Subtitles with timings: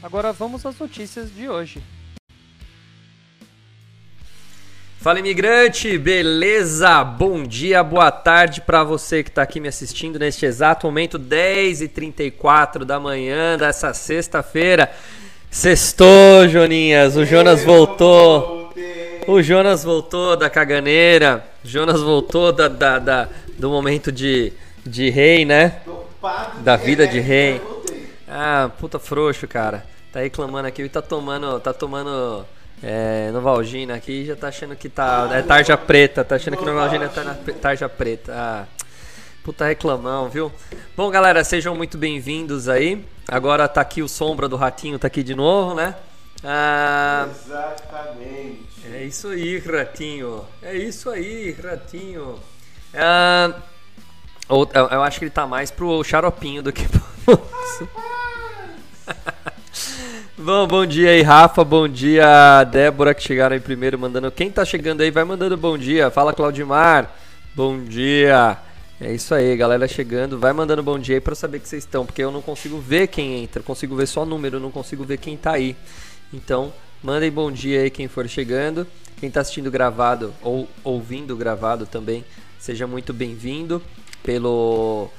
[0.00, 1.82] Agora vamos às notícias de hoje.
[5.00, 7.02] Fala imigrante, beleza?
[7.02, 12.84] Bom dia, boa tarde para você que está aqui me assistindo neste exato momento, 10h34
[12.84, 14.88] da manhã dessa sexta-feira.
[15.50, 18.72] Sextou, Joninhas, o Jonas voltou.
[19.26, 23.28] O Jonas voltou da caganeira, o Jonas voltou da, da, da,
[23.58, 24.52] do momento de,
[24.86, 25.80] de rei, né?
[26.62, 27.60] Da vida de rei.
[28.28, 29.84] Ah, puta frouxo, cara.
[30.12, 32.44] Tá reclamando aqui e tá tomando, tá tomando
[32.82, 35.28] é, Novalgina aqui já tá achando que tá.
[35.32, 38.32] É tarja preta, tá achando que Novalgina tá na tarja preta.
[38.34, 38.66] Ah,
[39.42, 40.52] puta reclamão, viu?
[40.96, 43.04] Bom, galera, sejam muito bem-vindos aí.
[43.26, 45.94] Agora tá aqui o Sombra do Ratinho, tá aqui de novo, né?
[46.44, 48.68] Ah, Exatamente.
[48.92, 50.44] É isso aí, Ratinho.
[50.62, 52.38] É isso aí, Ratinho.
[52.94, 53.54] Ah,
[54.48, 57.02] eu acho que ele tá mais pro xaropinho do que pro.
[60.40, 61.64] Bom, bom dia aí, Rafa.
[61.64, 64.30] Bom dia, Débora, que chegaram aí primeiro mandando.
[64.30, 66.12] Quem tá chegando aí, vai mandando bom dia.
[66.12, 67.12] Fala, Claudimar.
[67.56, 68.56] Bom dia.
[69.00, 70.38] É isso aí, galera chegando.
[70.38, 73.08] Vai mandando bom dia aí pra saber que vocês estão, porque eu não consigo ver
[73.08, 73.64] quem entra.
[73.64, 75.74] Consigo ver só número, não consigo ver quem tá aí.
[76.32, 76.72] Então,
[77.02, 78.86] mandem bom dia aí quem for chegando.
[79.18, 82.24] Quem tá assistindo gravado ou ouvindo gravado também,
[82.60, 83.82] seja muito bem-vindo
[84.22, 85.10] pelo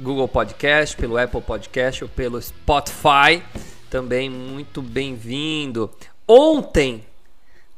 [0.00, 3.42] Google Podcast, pelo Apple Podcast ou pelo Spotify
[3.90, 5.90] também muito bem-vindo.
[6.26, 7.04] Ontem,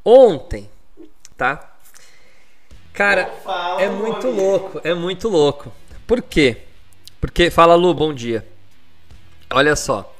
[0.04, 0.68] ontem,
[1.36, 1.74] tá?
[2.92, 3.32] Cara,
[3.78, 5.72] é muito louco, é muito louco.
[6.06, 6.62] Por quê?
[7.20, 8.46] Porque, fala Lu, bom dia.
[9.52, 10.14] Olha só,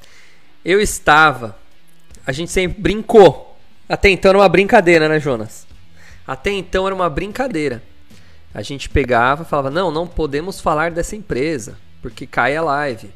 [0.65, 1.59] eu estava,
[2.27, 3.59] a gente sempre brincou.
[3.89, 5.67] Até então era uma brincadeira, né, Jonas?
[6.27, 7.83] Até então era uma brincadeira.
[8.55, 13.11] A gente pegava e falava: não, não podemos falar dessa empresa, porque cai a live.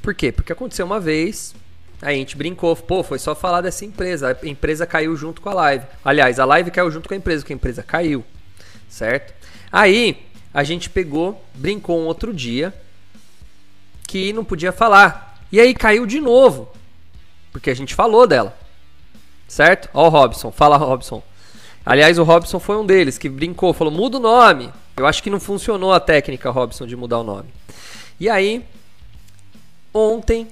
[0.00, 0.30] Por quê?
[0.30, 1.54] Porque aconteceu uma vez,
[2.02, 4.38] Aí a gente brincou, pô, foi só falar dessa empresa.
[4.42, 5.86] A empresa caiu junto com a live.
[6.04, 8.24] Aliás, a live caiu junto com a empresa, porque a empresa caiu.
[8.88, 9.34] Certo?
[9.72, 12.74] Aí a gente pegou, brincou um outro dia
[14.06, 15.40] que não podia falar.
[15.50, 16.68] E aí caiu de novo.
[17.50, 18.56] Porque a gente falou dela.
[19.48, 19.88] Certo?
[19.94, 21.22] Ó o Robson, fala Robson.
[21.86, 24.72] Aliás, o Robson foi um deles que brincou, falou: muda o nome.
[24.96, 27.48] Eu acho que não funcionou a técnica, Robson, de mudar o nome.
[28.18, 28.64] E aí,
[29.92, 30.48] ontem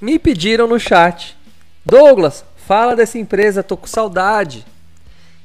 [0.00, 1.36] me pediram no chat:
[1.84, 4.64] Douglas, fala dessa empresa, tô com saudade.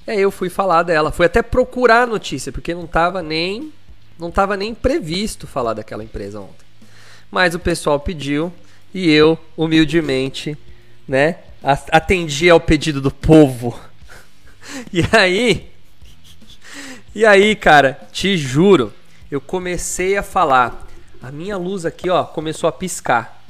[0.07, 3.72] E aí eu fui falar dela, fui até procurar a notícia, porque não estava nem
[4.17, 6.66] não tava nem previsto falar daquela empresa ontem.
[7.31, 8.53] Mas o pessoal pediu
[8.94, 10.56] e eu, humildemente,
[11.07, 13.78] né, atendi ao pedido do povo.
[14.94, 15.72] E aí,
[17.16, 18.94] e aí, cara, te juro,
[19.29, 20.88] eu comecei a falar.
[21.22, 23.41] A minha luz aqui, ó, começou a piscar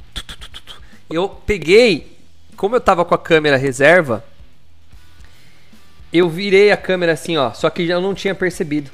[1.14, 2.18] eu peguei,
[2.56, 4.24] como eu tava com a câmera reserva,
[6.12, 8.90] eu virei a câmera assim, ó, só que eu não tinha percebido.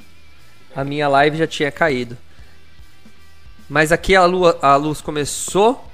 [0.74, 2.16] A minha live já tinha caído.
[3.68, 5.84] Mas aqui a, lua, a luz começou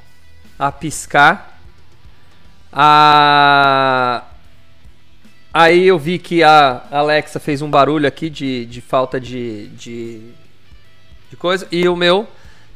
[0.58, 1.58] a piscar.
[2.72, 4.24] A...
[5.52, 10.32] Aí eu vi que a Alexa fez um barulho aqui de, de falta de, de,
[11.30, 11.66] de coisa.
[11.72, 12.28] E o meu,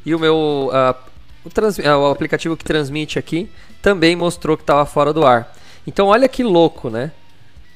[0.05, 1.08] e o meu uh,
[1.45, 3.49] o, trans, é, o aplicativo que transmite aqui
[3.81, 5.55] também mostrou que estava fora do ar.
[5.85, 7.11] Então olha que louco, né?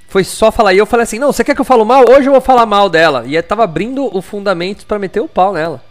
[0.07, 0.73] Foi só falar.
[0.73, 2.05] E eu falei assim: não, você quer que eu falo mal?
[2.09, 3.23] Hoje eu vou falar mal dela.
[3.25, 5.83] E eu tava abrindo o fundamento para meter o pau nela.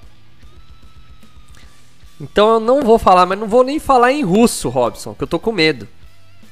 [2.21, 5.27] Então eu não vou falar, mas não vou nem falar em russo, Robson, que eu
[5.27, 5.89] tô com medo.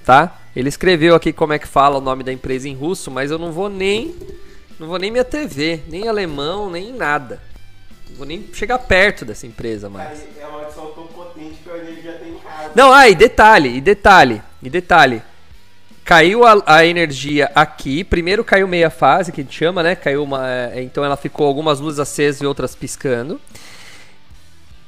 [0.04, 0.36] Tá?
[0.56, 3.38] Ele escreveu aqui como é que fala o nome da empresa em russo, mas eu
[3.38, 4.16] não vou nem.
[4.80, 7.40] Não vou nem me atrever, nem alemão, nem nada.
[8.16, 10.26] Vou nem chegar perto dessa empresa mais.
[10.38, 12.70] É uma maldição tão potente que ele já tem casa.
[12.74, 15.22] Não, ah, e detalhe, e detalhe, e detalhe.
[16.04, 18.02] Caiu a, a, energia aqui.
[18.02, 19.94] Primeiro caiu meia fase, que a gente chama, né?
[19.94, 20.48] Caiu uma.
[20.48, 23.40] É, então ela ficou algumas luzes acesas e outras piscando.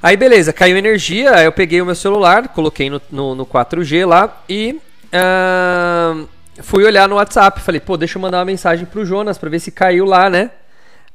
[0.01, 1.33] Aí beleza, caiu energia.
[1.33, 4.79] Aí eu peguei o meu celular, coloquei no, no, no 4G lá e.
[5.13, 6.27] Uh,
[6.61, 7.61] fui olhar no WhatsApp.
[7.61, 10.51] Falei, pô, deixa eu mandar uma mensagem pro Jonas pra ver se caiu lá, né?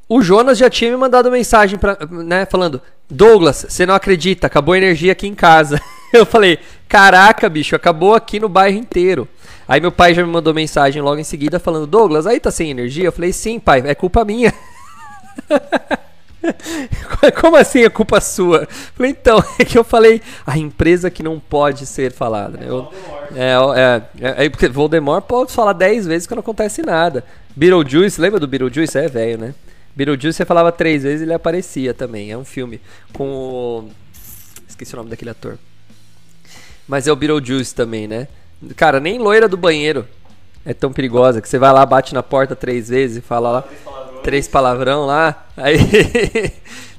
[0.08, 4.72] O Jonas já tinha me mandado mensagem pra, né, falando: Douglas, você não acredita, acabou
[4.72, 5.80] a energia aqui em casa.
[6.12, 6.58] Eu falei:
[6.88, 9.28] Caraca, bicho, acabou aqui no bairro inteiro.
[9.66, 12.70] Aí meu pai já me mandou mensagem logo em seguida falando: Douglas, aí tá sem
[12.70, 13.04] energia?
[13.04, 14.54] Eu falei: sim, pai, é culpa minha.
[17.40, 18.66] Como assim é culpa sua?
[18.94, 22.58] Falei, então, é que eu falei a empresa que não pode ser falada.
[22.58, 22.66] Né?
[22.68, 22.88] Eu,
[23.34, 27.24] é, é, é, porque Voldemort pode falar 10 vezes que não acontece nada.
[27.54, 28.96] Beetlejuice, lembra do Beetlejuice?
[28.96, 29.54] É velho, né?
[29.94, 32.30] Beetlejuice você falava três vezes e ele aparecia também.
[32.30, 32.80] É um filme
[33.12, 33.90] com o.
[34.68, 35.58] Esqueci o nome daquele ator.
[36.86, 38.28] Mas é o Beetlejuice também, né?
[38.76, 40.06] Cara, nem loira do banheiro
[40.64, 43.64] é tão perigosa que você vai lá, bate na porta três vezes e fala lá
[44.22, 45.46] três palavrão lá.
[45.56, 45.78] Aí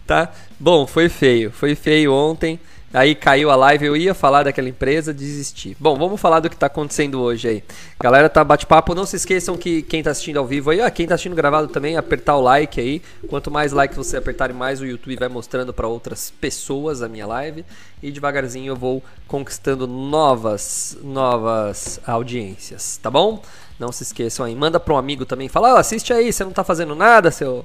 [0.08, 0.32] tá?
[0.60, 1.52] Bom, foi feio.
[1.52, 2.60] Foi feio ontem.
[2.92, 5.78] Aí caiu a live, eu ia falar daquela empresa, desisti.
[5.80, 7.64] Bom, vamos falar do que está acontecendo hoje aí.
[8.00, 8.96] Galera, tá bate-papo.
[8.96, 11.68] Não se esqueçam que quem está assistindo ao vivo aí, ah, quem está assistindo gravado
[11.68, 13.00] também, apertar o like aí.
[13.28, 17.28] Quanto mais likes você apertarem, mais o YouTube vai mostrando para outras pessoas a minha
[17.28, 17.64] live.
[18.02, 23.44] E devagarzinho eu vou conquistando novas, novas audiências, tá bom?
[23.78, 24.56] Não se esqueçam aí.
[24.56, 27.64] Manda para um amigo também, fala, oh, assiste aí, você não está fazendo nada, seu.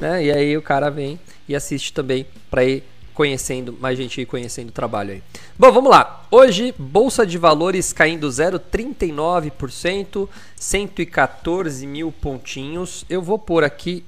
[0.00, 0.24] Né?
[0.24, 2.82] E aí o cara vem e assiste também para ir
[3.14, 5.22] conhecendo, mais gente conhecendo o trabalho aí.
[5.56, 6.26] Bom, vamos lá.
[6.30, 13.06] Hoje, Bolsa de Valores caindo 0,39%, 114 mil pontinhos.
[13.08, 14.04] Eu vou pôr aqui.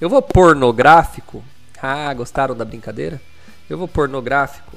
[0.00, 1.44] Eu vou pôr no gráfico.
[1.80, 3.22] Ah, gostaram da brincadeira?
[3.70, 4.76] Eu vou pôr no gráfico.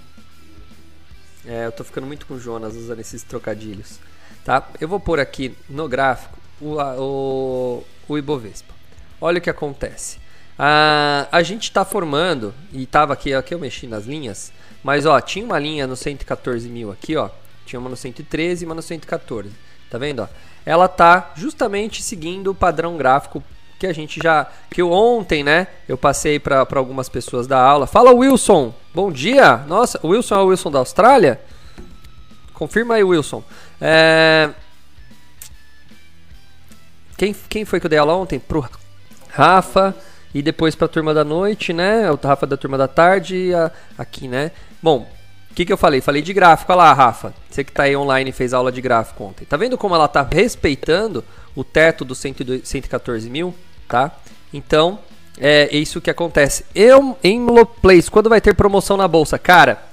[1.46, 4.00] É, eu tô ficando muito com o Jonas usando esses trocadilhos.
[4.46, 4.70] Tá?
[4.80, 8.76] Eu vou pôr aqui no gráfico o, o, o Ibovespa.
[9.20, 10.20] Olha o que acontece.
[10.62, 14.52] Ah, a gente está formando, e estava aqui, aqui eu mexi nas linhas,
[14.84, 17.30] mas ó, tinha uma linha no 114 mil aqui, ó.
[17.66, 19.52] Tinha uma no 113 e uma no 114.
[19.90, 20.22] Tá vendo?
[20.22, 20.28] Ó?
[20.66, 23.42] Ela tá justamente seguindo o padrão gráfico
[23.80, 24.48] que a gente já.
[24.70, 25.68] Que ontem, né?
[25.88, 27.88] Eu passei para algumas pessoas da aula.
[27.88, 28.74] Fala, Wilson!
[28.94, 29.58] Bom dia!
[29.68, 31.40] Nossa, o Wilson é o Wilson da Austrália?
[32.54, 33.42] Confirma aí, Wilson.
[33.80, 34.50] É...
[37.18, 38.40] Quem, quem foi que eu dei aula ontem?
[38.40, 38.68] Pro
[39.30, 39.96] Rafa
[40.34, 42.10] e depois para a turma da noite, né?
[42.12, 44.52] O Rafa da turma da tarde a, aqui, né?
[44.82, 45.10] Bom,
[45.50, 46.02] o que, que eu falei?
[46.02, 46.72] Falei de gráfico.
[46.72, 47.34] Olha lá, Rafa.
[47.50, 49.46] Você que está aí online e fez aula de gráfico ontem.
[49.46, 51.24] Tá vendo como ela está respeitando
[51.56, 53.54] o teto dos 114 mil?
[53.88, 54.12] Tá?
[54.54, 55.00] Então,
[55.40, 56.66] é isso que acontece.
[56.76, 57.46] Eu, em
[57.82, 59.40] Place, quando vai ter promoção na bolsa?
[59.40, 59.84] Cara,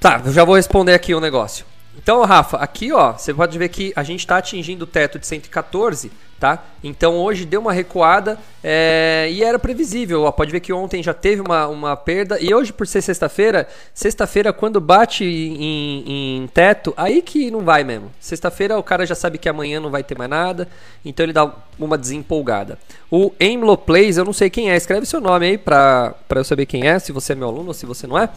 [0.00, 1.64] tá, eu já vou responder aqui o um negócio.
[1.96, 5.26] Então, Rafa, aqui ó, você pode ver que a gente está atingindo o teto de
[5.26, 6.10] 114
[6.40, 6.64] tá?
[6.82, 10.22] Então hoje deu uma recuada é, e era previsível.
[10.22, 13.68] Ó, pode ver que ontem já teve uma, uma perda e hoje por ser sexta-feira,
[13.92, 18.10] sexta-feira quando bate em, em, teto, aí que não vai mesmo.
[18.18, 20.66] Sexta-feira o cara já sabe que amanhã não vai ter mais nada,
[21.04, 22.78] então ele dá uma desempolgada.
[23.10, 26.44] O Aimlo Plays, eu não sei quem é, escreve seu nome aí pra, pra eu
[26.44, 28.30] saber quem é, se você é meu aluno ou se você não é.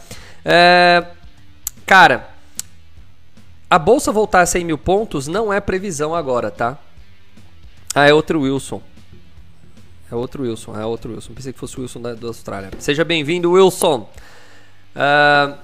[0.44, 1.06] é
[1.86, 2.28] cara,
[3.70, 6.78] a bolsa voltar a 100 mil pontos não é previsão agora, tá?
[7.94, 8.82] Ah, é outro Wilson.
[10.10, 11.32] É outro Wilson, é outro Wilson.
[11.32, 12.70] Pensei que fosse o Wilson da, da Austrália.
[12.80, 14.10] Seja bem-vindo, Wilson.
[14.96, 15.56] Uh,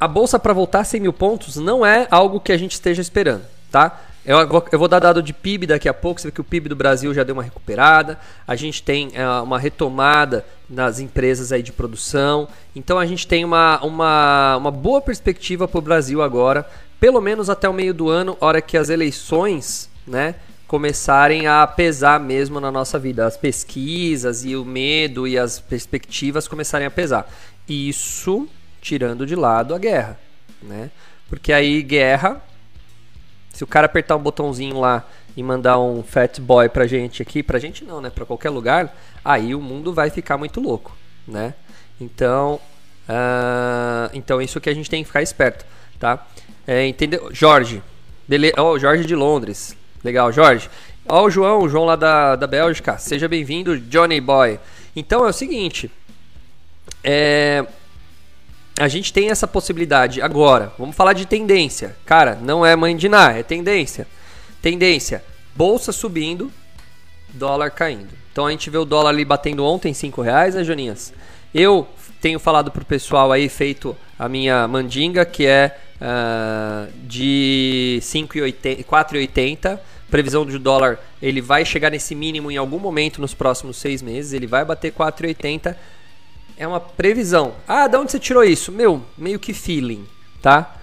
[0.00, 3.00] a bolsa para voltar a 100 mil pontos não é algo que a gente esteja
[3.00, 4.02] esperando, tá?
[4.24, 4.38] Eu,
[4.72, 6.20] eu vou dar dado de PIB daqui a pouco.
[6.20, 8.18] Você vê que o PIB do Brasil já deu uma recuperada.
[8.44, 12.48] A gente tem uh, uma retomada nas empresas aí de produção.
[12.74, 16.68] Então a gente tem uma, uma, uma boa perspectiva para o Brasil agora,
[16.98, 20.34] pelo menos até o meio do ano, hora que as eleições, né?
[20.66, 23.26] Começarem a pesar mesmo na nossa vida.
[23.26, 27.30] As pesquisas e o medo e as perspectivas começarem a pesar.
[27.68, 28.48] Isso
[28.80, 30.18] tirando de lado a guerra,
[30.62, 30.90] né?
[31.28, 32.40] Porque aí guerra,
[33.52, 35.04] se o cara apertar um botãozinho lá
[35.36, 38.10] e mandar um fat boy pra gente aqui, pra gente não, né?
[38.10, 40.96] Pra qualquer lugar, aí o mundo vai ficar muito louco,
[41.26, 41.54] né?
[42.00, 42.60] Então,
[43.08, 45.64] uh, então isso que a gente tem que ficar esperto,
[45.98, 46.26] tá?
[46.66, 47.28] É, entendeu?
[47.32, 47.82] Jorge,
[48.26, 48.54] beleza?
[48.60, 50.70] Oh, Jorge de Londres, Legal, Jorge.
[51.08, 52.96] Ó o João, o João lá da, da Bélgica.
[52.96, 54.60] Seja bem-vindo, Johnny Boy.
[54.94, 55.90] Então é o seguinte.
[57.02, 57.66] É...
[58.78, 60.72] A gente tem essa possibilidade agora.
[60.78, 61.96] Vamos falar de tendência.
[62.06, 64.06] Cara, não é mãe de nada, é tendência.
[64.62, 65.24] Tendência:
[65.56, 66.52] bolsa subindo,
[67.30, 68.14] dólar caindo.
[68.30, 71.12] Então a gente vê o dólar ali batendo ontem 5 reais, né, Joninhas?
[71.52, 71.84] Eu
[72.20, 80.44] tenho falado pro pessoal aí, feito a minha mandinga, que é uh, de 4,80 previsão
[80.44, 84.46] do dólar, ele vai chegar nesse mínimo em algum momento nos próximos seis meses, ele
[84.46, 85.76] vai bater 4,80.
[86.56, 87.54] É uma previsão.
[87.68, 88.72] Ah, de onde você tirou isso?
[88.72, 90.06] Meu, meio que feeling,
[90.40, 90.76] tá?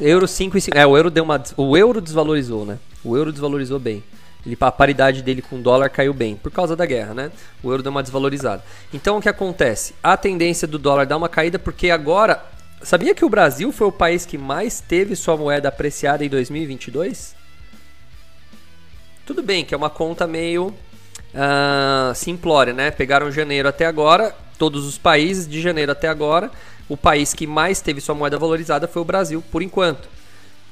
[0.00, 0.76] Euro 5,50.
[0.76, 2.78] É, o euro deu uma o euro desvalorizou, né?
[3.02, 4.02] O euro desvalorizou bem.
[4.44, 7.32] Ele, a paridade dele com o dólar caiu bem, por causa da guerra, né?
[7.62, 8.62] O euro deu uma desvalorizada.
[8.92, 9.94] Então o que acontece?
[10.02, 12.42] A tendência do dólar dar uma caída porque agora
[12.82, 17.39] sabia que o Brasil foi o país que mais teve sua moeda apreciada em 2022?
[19.30, 20.74] Tudo bem que é uma conta meio
[21.32, 22.90] uh, simplória, né?
[22.90, 26.50] Pegaram janeiro até agora, todos os países de janeiro até agora,
[26.88, 30.08] o país que mais teve sua moeda valorizada foi o Brasil, por enquanto,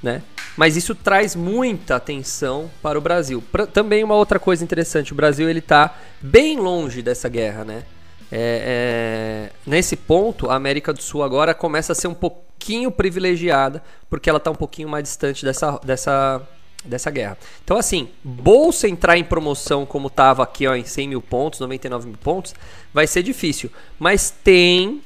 [0.03, 0.23] né?
[0.57, 3.41] Mas isso traz muita atenção para o Brasil.
[3.53, 7.85] Pra, também uma outra coisa interessante, o Brasil ele está bem longe dessa guerra, né?
[8.33, 13.81] É, é, nesse ponto, a América do Sul agora começa a ser um pouquinho privilegiada,
[14.11, 16.43] porque ela está um pouquinho mais distante dessa, dessa,
[16.85, 17.37] dessa guerra.
[17.65, 22.07] Então, assim, bolsa entrar em promoção como estava aqui ó, em 100 mil pontos, 99
[22.07, 22.55] mil pontos,
[22.93, 23.71] vai ser difícil.
[23.99, 25.03] Mas tem,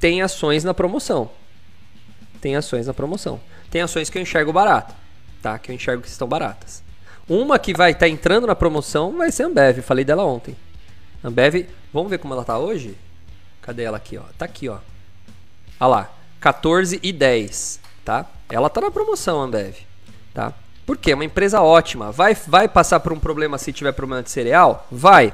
[0.00, 1.30] tem ações na promoção.
[2.40, 3.40] Tem ações na promoção.
[3.70, 4.94] Tem ações que eu enxergo barato,
[5.42, 5.58] tá?
[5.58, 6.82] Que eu enxergo que estão baratas.
[7.28, 10.56] Uma que vai estar tá entrando na promoção vai ser a Ambev, falei dela ontem.
[11.22, 12.96] Ambev, vamos ver como ela tá hoje?
[13.62, 14.24] Cadê ela aqui, ó?
[14.36, 14.78] Tá aqui, ó.
[15.80, 18.26] Olha lá, 14 e 10, tá?
[18.50, 19.74] Ela tá na promoção, Ambev,
[20.34, 20.52] tá?
[20.86, 21.12] Por quê?
[21.12, 22.12] É uma empresa ótima.
[22.12, 24.86] Vai, vai passar por um problema se tiver problema de cereal?
[24.90, 25.32] Vai.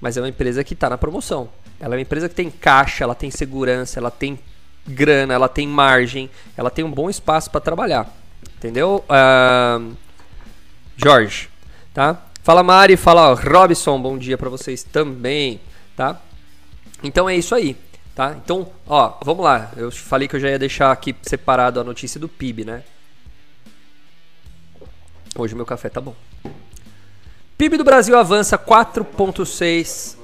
[0.00, 1.48] Mas é uma empresa que está na promoção.
[1.78, 4.38] Ela é uma empresa que tem caixa, ela tem segurança, ela tem
[4.86, 8.08] grana, ela tem margem, ela tem um bom espaço para trabalhar.
[8.56, 9.04] Entendeu?
[9.08, 9.96] Uh,
[10.96, 11.48] Jorge,
[11.94, 12.20] tá?
[12.42, 15.60] Fala Mari, fala Robson, bom dia para vocês também,
[15.96, 16.20] tá?
[17.02, 17.76] Então é isso aí,
[18.14, 18.36] tá?
[18.44, 19.70] Então, ó, vamos lá.
[19.76, 22.82] Eu falei que eu já ia deixar aqui separado a notícia do PIB, né?
[25.36, 26.14] Hoje meu café tá bom.
[27.56, 30.16] PIB do Brasil avança 4,6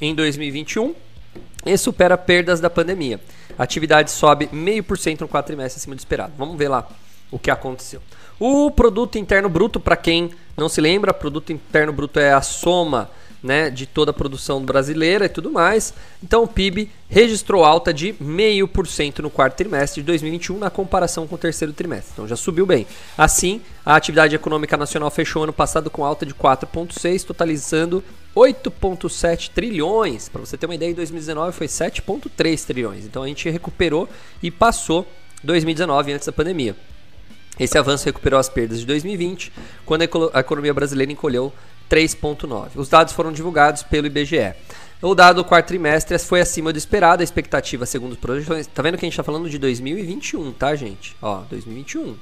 [0.00, 0.94] em 2021
[1.66, 3.20] e supera perdas da pandemia.
[3.58, 6.32] A atividade sobe 0,5% no quatrimestre acima do esperado.
[6.38, 6.88] Vamos ver lá
[7.30, 8.00] o que aconteceu.
[8.38, 13.10] O produto interno bruto, para quem não se lembra, produto interno bruto é a soma
[13.46, 15.94] né, de toda a produção brasileira e tudo mais.
[16.22, 21.36] Então o PIB registrou alta de 0,5% no quarto trimestre de 2021 na comparação com
[21.36, 22.10] o terceiro trimestre.
[22.12, 22.86] Então já subiu bem.
[23.16, 28.02] Assim, a atividade econômica nacional fechou ano passado com alta de 4,6, totalizando
[28.34, 30.28] 8,7 trilhões.
[30.28, 33.04] Para você ter uma ideia, em 2019 foi 7,3 trilhões.
[33.04, 34.08] Então a gente recuperou
[34.42, 35.06] e passou
[35.44, 36.76] 2019 antes da pandemia.
[37.58, 39.50] Esse avanço recuperou as perdas de 2020,
[39.86, 40.02] quando
[40.34, 41.50] a economia brasileira encolheu
[41.90, 42.70] 3,9.
[42.76, 44.54] Os dados foram divulgados pelo IBGE.
[45.02, 48.66] O dado do quarto trimestre foi acima do esperado, a expectativa segundo as projeções.
[48.66, 51.14] Tá vendo que a gente está falando de 2021, tá, gente?
[51.20, 52.16] Ó, 2021.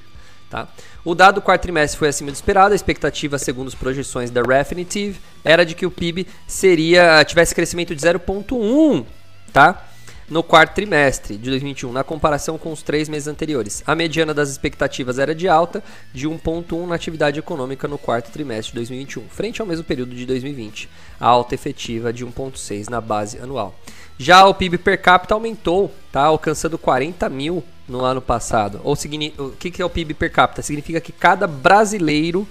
[0.51, 0.69] Tá?
[1.05, 4.43] O dado do quarto trimestre foi acima do esperado, a expectativa, segundo as projeções da
[4.43, 9.05] Refinitiv, era de que o PIB seria tivesse crescimento de 0,1,
[9.53, 9.85] tá?
[10.29, 13.83] No quarto trimestre de 2021, na comparação com os três meses anteriores.
[13.87, 18.73] A mediana das expectativas era de alta, de 1,1 na atividade econômica no quarto trimestre
[18.73, 20.89] de 2021, frente ao mesmo período de 2020.
[21.21, 23.75] A alta efetiva de 1,6 na base anual.
[24.17, 26.23] Já o PIB per capita aumentou, tá?
[26.23, 28.81] alcançando 40 mil no ano passado.
[28.85, 30.63] Ou o que, é o PIB per capita?
[30.63, 32.47] Significa que cada brasileiro,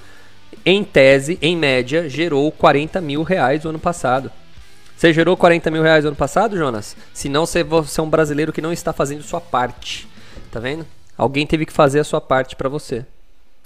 [0.66, 4.32] em tese, em média, gerou 40 mil reais no ano passado.
[5.04, 6.96] Você gerou 40 mil reais no ano passado, Jonas?
[7.14, 10.08] Se não, você é um brasileiro que não está fazendo sua parte.
[10.50, 10.88] Tá vendo?
[11.18, 13.06] Alguém teve que fazer a sua parte para você.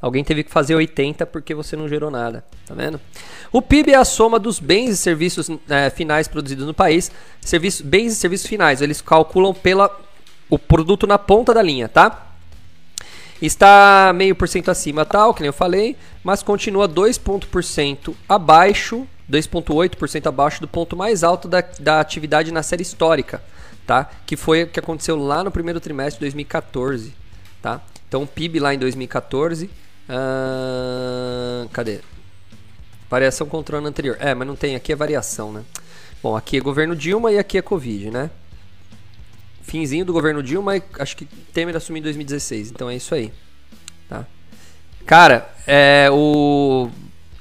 [0.01, 2.99] Alguém teve que fazer 80 porque você não gerou nada, tá vendo?
[3.51, 7.11] O PIB é a soma dos bens e serviços é, finais produzidos no país.
[7.39, 9.95] Serviço, bens e serviços finais, eles calculam pela
[10.49, 12.31] o produto na ponta da linha, tá?
[13.39, 20.27] Está meio por cento acima, tal, que nem eu falei, mas continua 2% abaixo, 2,8%
[20.27, 23.41] abaixo do ponto mais alto da, da atividade na série histórica,
[23.85, 24.09] tá?
[24.25, 27.13] Que foi o que aconteceu lá no primeiro trimestre de 2014,
[27.61, 27.81] tá?
[28.07, 31.99] Então o PIB lá em 2014, uh, cadê?
[33.09, 34.17] Variação contra o ano anterior.
[34.19, 35.63] É, mas não tem, aqui é variação, né?
[36.21, 38.29] Bom, aqui é governo Dilma e aqui é Covid, né?
[39.67, 42.71] finzinho do governo Dilma, acho que Temer assumiu em 2016.
[42.71, 43.33] Então é isso aí.
[44.07, 44.25] Tá?
[45.05, 46.89] Cara, é, o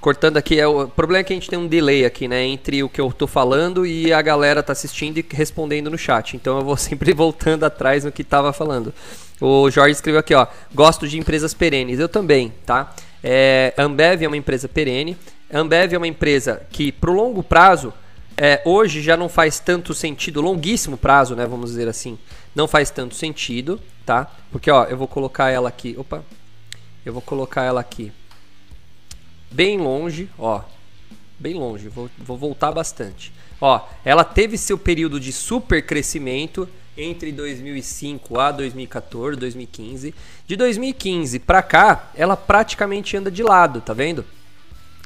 [0.07, 2.81] cortando aqui, é, o problema é que a gente tem um delay aqui, né, entre
[2.81, 6.37] o que eu tô falando e a galera tá assistindo e respondendo no chat.
[6.37, 8.95] Então eu vou sempre voltando atrás no que tava falando.
[9.41, 11.99] O Jorge escreveu aqui, ó, gosto de empresas perenes.
[11.99, 12.95] Eu também, tá?
[13.21, 15.17] É, Ambev é uma empresa perene.
[15.53, 17.93] Ambev é uma empresa que, pro longo prazo,
[18.37, 21.45] é, hoje já não faz tanto sentido, longuíssimo prazo, né?
[21.47, 22.17] Vamos dizer assim,
[22.55, 24.31] não faz tanto sentido, tá?
[24.53, 26.23] Porque, ó, eu vou colocar ela aqui, opa,
[27.05, 28.13] eu vou colocar ela aqui
[29.50, 30.62] bem longe, ó,
[31.38, 33.33] bem longe, vou, vou voltar bastante.
[33.61, 40.15] Ó, ela teve seu período de super crescimento entre 2005 a 2014, 2015.
[40.47, 44.25] De 2015 para cá, ela praticamente anda de lado, tá vendo?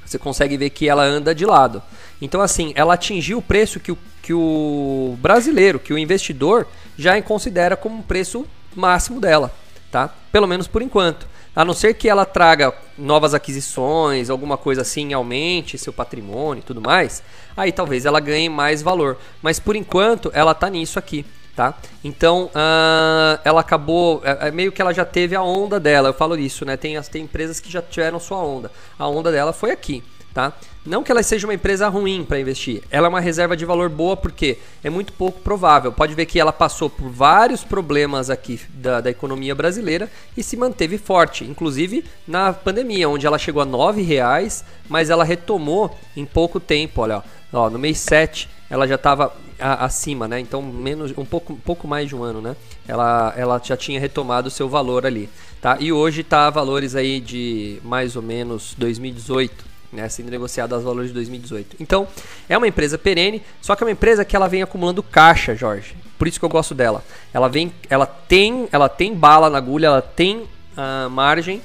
[0.05, 1.83] Você consegue ver que ela anda de lado.
[2.21, 6.67] Então, assim, ela atingiu o preço que o, que o brasileiro, que o investidor,
[6.99, 9.53] já considera como um preço máximo dela,
[9.91, 10.13] tá?
[10.33, 11.27] Pelo menos por enquanto.
[11.61, 16.65] A não ser que ela traga novas aquisições, alguma coisa assim, aumente seu patrimônio e
[16.65, 17.23] tudo mais,
[17.55, 19.19] aí talvez ela ganhe mais valor.
[19.43, 21.23] Mas por enquanto ela tá nisso aqui.
[21.55, 21.75] Tá?
[22.03, 26.09] Então, uh, ela acabou, é, é, meio que ela já teve a onda dela.
[26.09, 26.79] Eu falo isso, né?
[26.79, 28.73] Tem, tem empresas que já tiveram sua onda.
[28.99, 30.53] A onda dela foi aqui tá?
[30.85, 33.91] Não que ela seja uma empresa ruim para investir, ela é uma reserva de valor
[33.91, 35.93] boa porque é muito pouco provável.
[35.93, 40.57] Pode ver que ela passou por vários problemas aqui da, da economia brasileira e se
[40.57, 46.25] manteve forte, inclusive na pandemia, onde ela chegou a R$ reais, mas ela retomou em
[46.25, 47.03] pouco tempo.
[47.03, 47.23] Olha,
[47.53, 50.41] ó, no mês 7 ela já estava acima, né?
[50.41, 52.57] Então menos um pouco, pouco mais de um ano, né?
[52.89, 55.29] Ela, ela já tinha retomado o seu valor ali,
[55.61, 55.77] tá?
[55.79, 60.85] E hoje está a valores aí de mais ou menos 2018 né, sendo negociado aos
[60.85, 61.77] valores de 2018.
[61.81, 62.07] Então,
[62.49, 65.97] é uma empresa perene, só que é uma empresa que ela vem acumulando caixa, Jorge.
[66.19, 67.03] Por isso que eu gosto dela.
[67.33, 71.63] Ela vem, ela tem, ela tem bala na agulha, ela tem uh, margem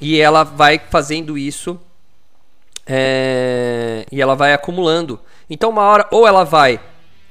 [0.00, 1.80] e ela vai fazendo isso
[2.86, 5.18] é, e ela vai acumulando.
[5.48, 6.80] Então, uma hora ou ela vai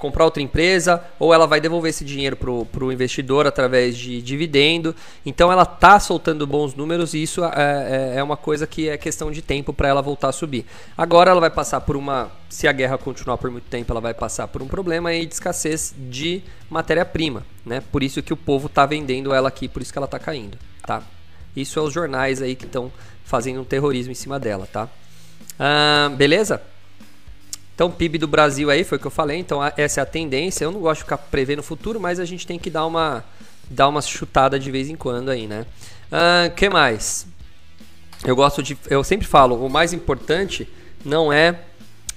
[0.04, 4.94] comprar outra empresa, ou ela vai devolver esse dinheiro para o investidor através de dividendo.
[5.24, 8.98] Então ela está soltando bons números e isso é, é, é, uma coisa que é
[8.98, 10.66] questão de tempo para ela voltar a subir.
[10.94, 12.30] Agora ela vai passar por uma.
[12.50, 15.32] Se a guerra continuar por muito tempo, ela vai passar por um problema aí de
[15.32, 17.42] escassez de matéria-prima.
[17.64, 17.82] Né?
[17.90, 20.58] Por isso que o povo está vendendo ela aqui, por isso que ela está caindo.
[20.86, 21.02] Tá?
[21.56, 22.92] Isso é os jornais aí que estão
[23.24, 24.86] fazendo um terrorismo em cima dela, tá?
[25.58, 26.60] Ah, beleza?
[27.74, 29.38] Então, PIB do Brasil aí foi o que eu falei.
[29.38, 30.64] Então, essa é a tendência.
[30.64, 33.24] Eu não gosto de ficar prevendo o futuro, mas a gente tem que dar uma,
[33.68, 35.66] dar uma chutada de vez em quando aí, né?
[36.10, 37.26] O uh, que mais?
[38.24, 38.78] Eu gosto de.
[38.88, 40.68] Eu sempre falo, o mais importante
[41.04, 41.58] não é,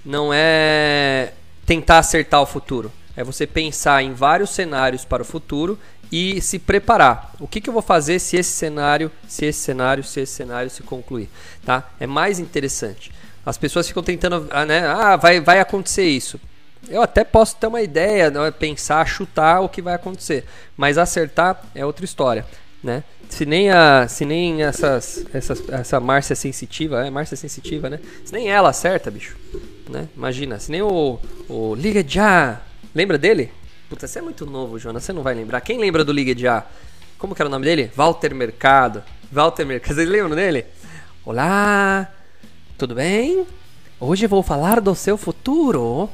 [0.06, 1.34] não é
[1.66, 2.92] tentar acertar o futuro.
[3.16, 5.78] É você pensar em vários cenários para o futuro
[6.12, 7.34] e se preparar.
[7.40, 10.70] O que, que eu vou fazer se esse cenário, se esse cenário, se esse cenário
[10.70, 11.30] se concluir,
[11.66, 11.90] tá?
[12.00, 13.12] É mais interessante.
[13.48, 14.86] As pessoas ficam tentando, ah, né?
[14.86, 16.38] Ah, vai, vai acontecer isso.
[16.90, 18.52] Eu até posso ter uma ideia, né?
[18.52, 20.44] pensar, chutar o que vai acontecer,
[20.76, 22.46] mas acertar é outra história,
[22.84, 23.06] né?
[23.30, 28.02] Se nem a, se nem essas, essas essa Márcia sensitiva, é Márcia sensitiva, né?
[28.26, 29.38] Se nem ela acerta, bicho,
[29.90, 30.10] né?
[30.14, 32.60] Imagina, se nem o, o Liga Já,
[32.94, 33.50] lembra dele?
[33.90, 35.62] Puta, você é muito novo, Jonas, você não vai lembrar.
[35.62, 36.66] Quem lembra do Liga Já?
[37.18, 37.94] Como que era o nome dele?
[37.96, 39.02] Walter Mercado.
[39.32, 40.66] Walter Mercado, vocês lembram dele?
[41.26, 42.10] Olá,
[42.78, 43.44] tudo bem?
[44.00, 46.08] Hoje vou falar do seu futuro,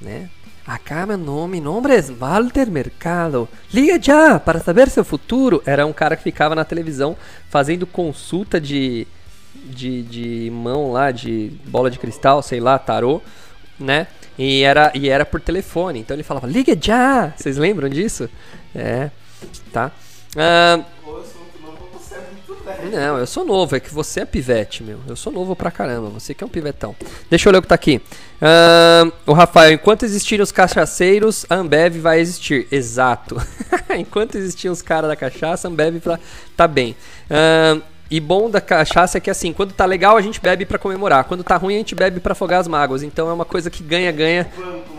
[0.00, 0.30] né?
[0.66, 3.46] Acá meu nome, nome é Walter Mercado.
[3.72, 5.62] Liga já para saber seu futuro.
[5.66, 7.16] Era um cara que ficava na televisão
[7.50, 9.06] fazendo consulta de,
[9.54, 13.20] de, de mão lá, de bola de cristal, sei lá, tarô,
[13.78, 14.06] né?
[14.38, 16.00] E era, e era por telefone.
[16.00, 17.34] Então ele falava, liga já!
[17.36, 18.26] Vocês lembram disso?
[18.74, 19.10] É,
[19.70, 19.92] tá?
[20.34, 20.84] Uh,
[22.86, 24.98] não, eu sou novo, é que você é pivete, meu.
[25.06, 26.94] Eu sou novo pra caramba, você que é um pivetão.
[27.28, 28.00] Deixa eu ler o que tá aqui.
[28.40, 32.66] Uh, o Rafael, enquanto existirem os cachaceiros, a Ambev vai existir.
[32.70, 33.36] Exato.
[33.98, 36.02] enquanto existiam os caras da cachaça, a Ambev
[36.56, 36.96] tá bem.
[37.30, 40.78] Uh, e bom da cachaça é que assim, quando tá legal a gente bebe para
[40.78, 43.04] comemorar, quando tá ruim a gente bebe para afogar as mágoas.
[43.04, 44.48] Então é uma coisa que ganha, ganha.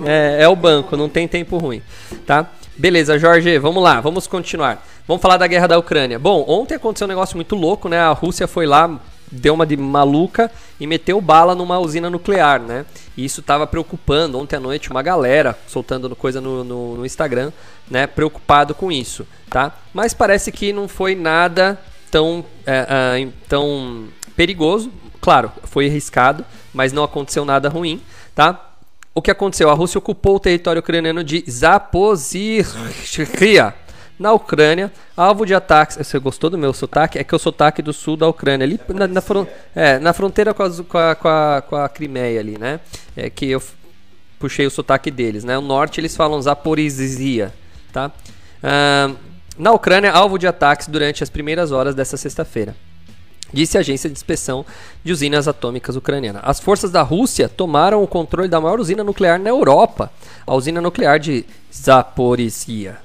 [0.06, 1.82] É, é o banco, não tem tempo ruim,
[2.26, 2.50] tá?
[2.82, 4.84] Beleza, Jorge, vamos lá, vamos continuar.
[5.08, 6.18] Vamos falar da guerra da Ucrânia.
[6.18, 8.00] Bom, ontem aconteceu um negócio muito louco, né?
[8.00, 9.00] A Rússia foi lá,
[9.32, 12.84] deu uma de maluca e meteu bala numa usina nuclear, né?
[13.16, 17.52] E isso estava preocupando ontem à noite uma galera soltando coisa no, no, no, Instagram,
[17.88, 18.08] né?
[18.08, 19.78] Preocupado com isso, tá?
[19.94, 24.92] Mas parece que não foi nada tão, é, é, tão perigoso.
[25.22, 28.02] Claro, foi arriscado, mas não aconteceu nada ruim,
[28.34, 28.71] tá?
[29.14, 29.70] O que aconteceu?
[29.70, 32.66] A Rússia ocupou o território ucraniano de Zaporizhia,
[34.18, 35.98] na Ucrânia, alvo de ataques.
[35.98, 37.20] Você gostou do meu sotaque?
[37.20, 39.22] É que é o sotaque do sul da Ucrânia, ali na, na,
[39.76, 42.80] é, na fronteira com a, com, a, com a Crimeia ali, né?
[43.16, 43.62] É que eu
[44.40, 45.58] puxei o sotaque deles, né?
[45.58, 47.54] O norte eles falam Zaporizhia,
[47.92, 48.12] tá?
[49.58, 52.76] Na Ucrânia, alvo de ataques durante as primeiras horas dessa sexta-feira
[53.54, 54.66] disse a agência de inspeção
[55.04, 56.40] de usinas atômicas ucraniana.
[56.44, 60.12] As forças da Rússia tomaram o controle da maior usina nuclear na Europa,
[60.46, 63.00] a usina nuclear de Zaporizhia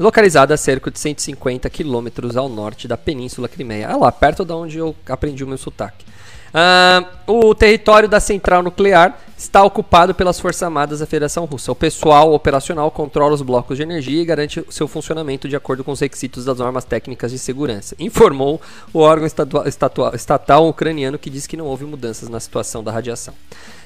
[0.00, 3.86] localizada a cerca de 150 quilômetros ao norte da Península Crimeia.
[3.90, 6.06] Ah lá, perto de onde eu aprendi o meu sotaque.
[6.52, 11.72] Uh, o território da central nuclear está ocupado pelas Forças Armadas da Federação Russa.
[11.72, 15.92] O pessoal operacional controla os blocos de energia e garante seu funcionamento de acordo com
[15.92, 18.60] os requisitos das normas técnicas de segurança, informou
[18.92, 22.92] o órgão estatua- estatua- estatal ucraniano que diz que não houve mudanças na situação da
[22.92, 23.32] radiação.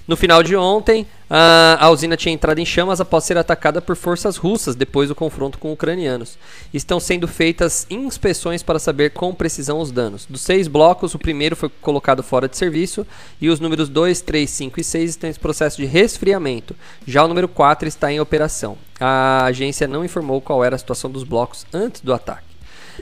[0.06, 4.36] No final de ontem, a, usina tinha entrado em chamas após ser atacada por forças
[4.36, 6.36] russas depois do confronto com ucranianos.
[6.74, 10.26] Estão sendo feitas inspeções para saber com precisão os danos.
[10.26, 13.06] Dos seis blocos, o primeiro foi colocado fora de serviço
[13.40, 16.76] e os números 2, 3, 5 e 6 estão em processo de resfriamento.
[17.06, 18.76] Já o número 4 está em operação.
[19.00, 22.54] A agência não informou qual era a situação dos blocos antes do ataque.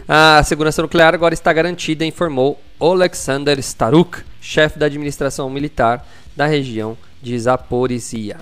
[0.09, 6.97] A segurança nuclear agora está garantida, informou Alexander Staruk, chefe da administração militar da região
[7.23, 8.39] de Zaporizhia.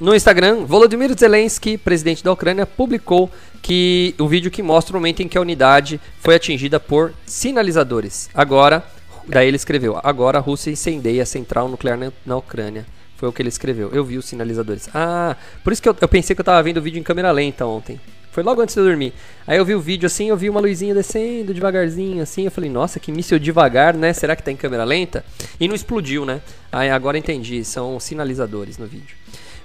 [0.00, 3.30] No Instagram, Volodymyr Zelensky, presidente da Ucrânia, publicou
[3.60, 8.30] que o vídeo que mostra o momento em que a unidade foi atingida por sinalizadores.
[8.34, 8.82] Agora,
[9.28, 12.86] daí ele escreveu: agora a Rússia incendeia a central nuclear na, Ucrânia.
[13.18, 13.90] Foi o que ele escreveu.
[13.92, 14.88] Eu vi os sinalizadores.
[14.94, 17.30] Ah, por isso que eu, eu pensei que eu tava vendo o vídeo em câmera
[17.30, 18.00] lenta ontem.
[18.30, 19.12] Foi logo antes de eu dormir.
[19.46, 22.44] Aí eu vi o vídeo assim, eu vi uma luzinha descendo devagarzinho assim.
[22.44, 24.12] Eu falei, nossa, que míssil devagar, né?
[24.12, 25.24] Será que tá em câmera lenta?
[25.58, 26.40] E não explodiu, né?
[26.70, 29.16] Aí agora entendi, são sinalizadores no vídeo.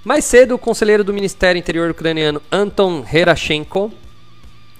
[0.04, 3.92] Mais cedo, o conselheiro do Ministério Interior ucraniano Anton Herashenko,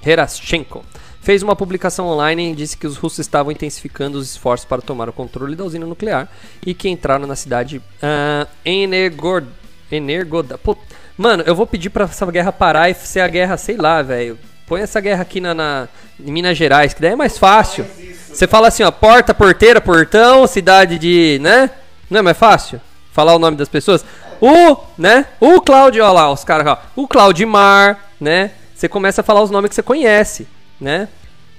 [0.04, 0.84] Herashenko
[1.20, 5.08] fez uma publicação online e disse que os russos estavam intensificando os esforços para tomar
[5.08, 6.30] o controle da usina nuclear
[6.64, 9.48] e que entraram na cidade uh, Energod...
[9.90, 10.56] Energoda...
[10.56, 10.76] Pô,
[11.16, 14.38] mano, eu vou pedir pra essa guerra parar e ser a guerra, sei lá, velho.
[14.66, 17.86] Põe essa guerra aqui na, na, em Minas Gerais, que daí é mais fácil.
[18.28, 21.70] Você fala assim, ó, porta, porteira, portão, cidade de, né?
[22.10, 22.80] Não é mais fácil?
[23.12, 24.04] Falar o nome das pessoas?
[24.40, 25.26] O, né?
[25.40, 26.82] O Claudio, ó lá, os caras, ó.
[26.94, 28.50] O Claudimar, né?
[28.74, 30.46] Você começa a falar os nomes que você conhece,
[30.80, 31.08] né?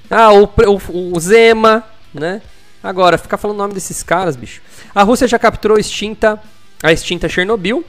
[0.10, 2.42] Ah, o, o, o Zema, né?
[2.84, 4.62] Agora, ficar falando o nome desses caras, bicho.
[4.94, 6.40] A Rússia já capturou extinta,
[6.84, 7.84] a extinta Chernobyl,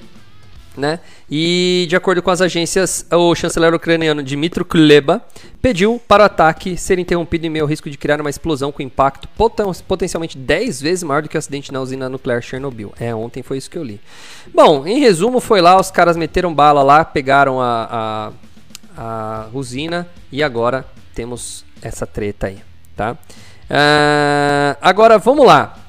[0.78, 1.00] né?
[1.30, 5.22] E de acordo com as agências, o chanceler ucraniano Dmitry Kuleba
[5.60, 8.80] pediu para o ataque ser interrompido em meio ao risco de criar uma explosão com
[8.80, 12.94] impacto poten potencialmente 10 vezes maior do que o acidente na usina nuclear Chernobyl.
[12.98, 14.00] É, ontem foi isso que eu li.
[14.54, 18.32] Bom, em resumo, foi lá, os caras meteram bala lá, pegaram a,
[18.96, 22.58] a, a usina e agora temos essa treta aí,
[22.96, 23.16] tá?
[23.68, 25.87] Uh, agora, vamos lá.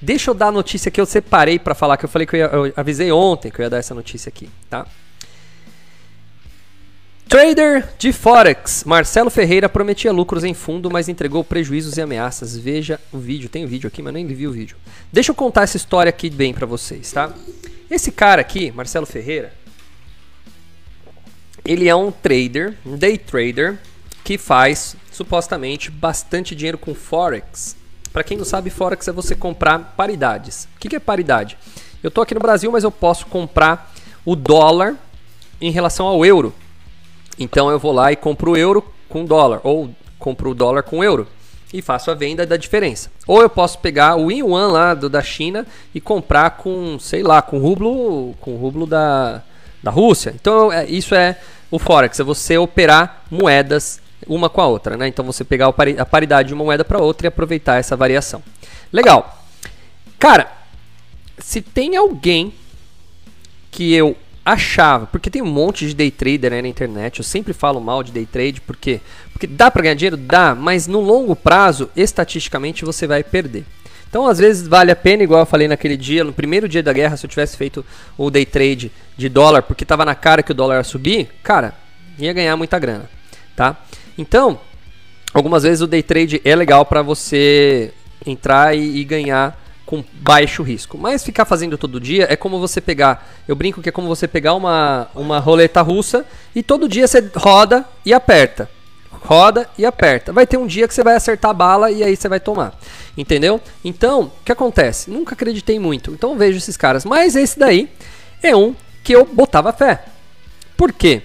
[0.00, 2.38] Deixa eu dar a notícia que eu separei para falar, que eu falei que eu,
[2.38, 4.86] ia, eu, avisei ontem que eu ia dar essa notícia aqui, tá?
[7.28, 12.56] Trader de Forex, Marcelo Ferreira prometia lucros em fundo, mas entregou prejuízos e ameaças.
[12.56, 14.78] Veja o vídeo, tem o um vídeo aqui, mas nem vi o vídeo.
[15.12, 17.34] Deixa eu contar essa história aqui bem para vocês, tá?
[17.90, 19.52] Esse cara aqui, Marcelo Ferreira,
[21.64, 23.78] ele é um trader, um day trader,
[24.24, 27.77] que faz supostamente bastante dinheiro com Forex.
[28.18, 30.66] Para quem não sabe, Forex é você comprar paridades.
[30.74, 31.56] O que, que é paridade?
[32.02, 34.96] Eu estou aqui no Brasil, mas eu posso comprar o dólar
[35.60, 36.52] em relação ao euro.
[37.38, 41.04] Então eu vou lá e compro o euro com dólar, ou compro o dólar com
[41.04, 41.28] euro
[41.72, 43.08] e faço a venda da diferença.
[43.24, 47.40] Ou eu posso pegar o yuan lá do, da China e comprar com, sei lá,
[47.40, 49.44] com rublo, com rublo da,
[49.80, 50.34] da Rússia.
[50.34, 51.38] Então isso é
[51.70, 55.08] o forex, é você operar moedas uma com a outra, né?
[55.08, 58.42] Então você pegar a paridade de uma moeda para outra e aproveitar essa variação.
[58.92, 59.44] Legal.
[60.18, 60.50] Cara,
[61.38, 62.52] se tem alguém
[63.70, 67.52] que eu achava, porque tem um monte de day trader né, na internet, eu sempre
[67.52, 69.00] falo mal de day trade, porque
[69.38, 73.64] porque dá para ganhar dinheiro, dá, mas no longo prazo, estatisticamente você vai perder.
[74.08, 76.92] Então, às vezes vale a pena, igual eu falei naquele dia, no primeiro dia da
[76.92, 80.50] guerra, se eu tivesse feito o day trade de dólar, porque estava na cara que
[80.50, 81.72] o dólar ia subir, cara,
[82.18, 83.08] ia ganhar muita grana,
[83.54, 83.76] tá?
[84.18, 84.58] Então,
[85.32, 87.92] algumas vezes o day trade é legal para você
[88.26, 90.98] entrar e, e, ganhar com baixo risco.
[90.98, 94.26] Mas ficar fazendo todo dia é como você pegar, eu brinco que é como você
[94.26, 98.68] pegar uma, uma roleta russa e todo dia você roda e aperta.
[99.10, 100.32] Roda e aperta.
[100.32, 102.78] Vai ter um dia que você vai acertar a bala e aí você vai tomar.
[103.16, 103.60] Entendeu?
[103.84, 105.10] Então, o que acontece?
[105.10, 106.12] Nunca acreditei muito.
[106.12, 107.04] Então vejo esses caras.
[107.04, 107.88] Mas esse daí
[108.42, 110.04] é um que eu botava fé.
[110.76, 111.22] Por quê?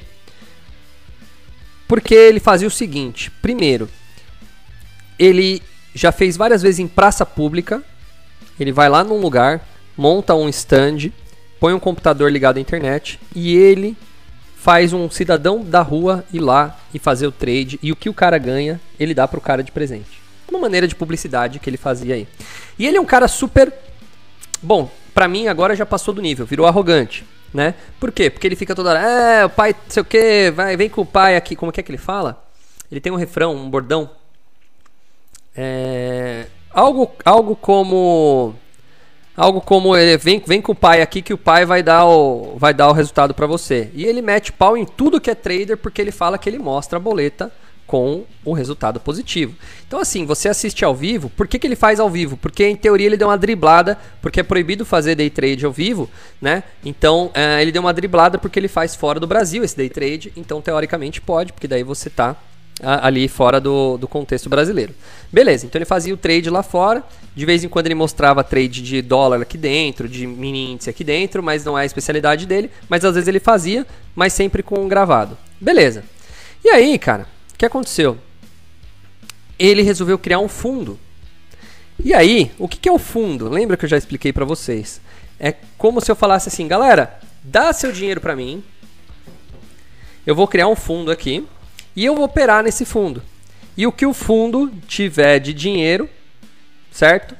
[1.94, 3.88] Porque ele fazia o seguinte: primeiro,
[5.20, 5.62] ele
[5.94, 7.84] já fez várias vezes em praça pública.
[8.60, 9.64] Ele vai lá num lugar,
[9.96, 11.12] monta um stand,
[11.60, 13.96] põe um computador ligado à internet e ele
[14.58, 18.14] faz um cidadão da rua ir lá e fazer o trade e o que o
[18.14, 20.20] cara ganha, ele dá pro cara de presente.
[20.50, 22.28] Uma maneira de publicidade que ele fazia aí.
[22.80, 23.72] E ele é um cara super
[24.64, 27.24] bom, pra mim agora já passou do nível, virou arrogante
[27.54, 27.76] né?
[28.00, 28.30] Por quê?
[28.30, 31.06] Porque ele fica toda hora, é, o pai, sei o que, vai, vem com o
[31.06, 31.56] pai aqui.
[31.56, 32.44] Como que é que ele fala?
[32.92, 34.10] Ele tem um refrão, um bordão.
[35.56, 38.56] É, algo, algo como
[39.36, 42.56] Algo como ele vem, vem com o pai aqui que o pai vai dar o,
[42.56, 43.90] vai dar o resultado para você.
[43.94, 46.98] E ele mete pau em tudo que é trader porque ele fala que ele mostra
[46.98, 47.52] a boleta
[47.86, 49.56] com o resultado positivo.
[49.88, 52.38] Então, assim, você assiste ao vivo, por que, que ele faz ao vivo?
[52.38, 56.10] Porque em teoria ele deu uma driblada, porque é proibido fazer day trade ao vivo,
[56.42, 56.64] né?
[56.84, 60.34] Então, é, ele deu uma driblada porque ele faz fora do Brasil esse day trade,
[60.36, 62.36] então teoricamente pode, porque daí você tá
[62.82, 64.94] ali fora do, do contexto brasileiro.
[65.32, 67.04] Beleza, então ele fazia o trade lá fora,
[67.36, 71.04] de vez em quando ele mostrava trade de dólar aqui dentro, de mini índice aqui
[71.04, 74.80] dentro, mas não é a especialidade dele, mas às vezes ele fazia, mas sempre com
[74.80, 75.38] um gravado.
[75.60, 76.04] Beleza.
[76.64, 78.18] E aí, cara, o que aconteceu?
[79.58, 81.00] Ele resolveu criar um fundo.
[82.04, 83.48] E aí, o que é o fundo?
[83.48, 85.00] Lembra que eu já expliquei para vocês?
[85.40, 88.64] É como se eu falasse assim, galera, dá seu dinheiro para mim.
[90.26, 91.46] Eu vou criar um fundo aqui
[91.96, 93.22] e eu vou operar nesse fundo.
[93.78, 96.10] E o que o fundo tiver de dinheiro,
[96.92, 97.36] certo?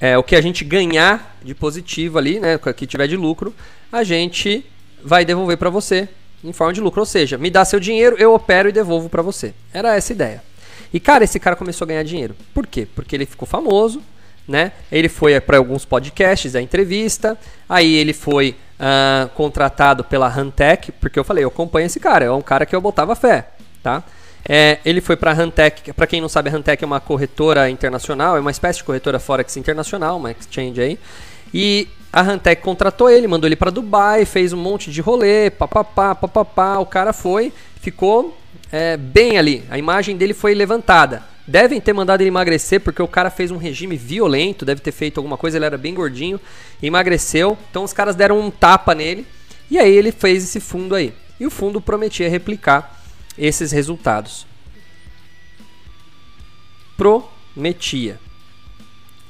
[0.00, 3.54] É o que a gente ganhar de positivo ali, né, o que tiver de lucro,
[3.92, 4.64] a gente
[5.02, 6.08] vai devolver para você
[6.42, 7.00] em forma de lucro.
[7.00, 9.54] Ou seja, me dá seu dinheiro, eu opero e devolvo para você.
[9.72, 10.42] Era essa a ideia.
[10.92, 12.34] E cara, esse cara começou a ganhar dinheiro.
[12.52, 12.86] Por quê?
[12.94, 14.02] Porque ele ficou famoso,
[14.46, 14.72] né?
[14.90, 17.38] Ele foi para alguns podcasts, a entrevista.
[17.68, 22.30] Aí ele foi uh, contratado pela Hantec, porque eu falei, eu acompanho esse cara, é
[22.30, 23.46] um cara que eu botava fé,
[23.82, 24.02] tá?
[24.48, 27.68] É, ele foi para a Hantec, para quem não sabe, a Hantec é uma corretora
[27.68, 30.98] internacional, é uma espécie de corretora forex internacional, uma exchange aí.
[31.52, 36.14] E a Hantec contratou ele, mandou ele para Dubai, fez um monte de rolê, papapá,
[36.14, 36.78] papapá.
[36.78, 38.36] O cara foi, ficou
[38.72, 39.64] é, bem ali.
[39.70, 41.22] A imagem dele foi levantada.
[41.46, 45.18] Devem ter mandado ele emagrecer porque o cara fez um regime violento, deve ter feito
[45.18, 46.40] alguma coisa, ele era bem gordinho,
[46.82, 47.56] emagreceu.
[47.70, 49.26] Então os caras deram um tapa nele
[49.70, 51.14] e aí ele fez esse fundo aí.
[51.38, 53.00] E o fundo prometia replicar
[53.38, 54.46] esses resultados.
[56.96, 58.18] Prometia.